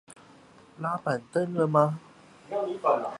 [0.79, 1.99] 拉板凳了嗎